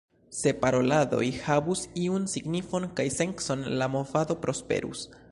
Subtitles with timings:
[0.35, 5.05] Se paroladoj havus iun signifon kaj sencon, la movado prosperus.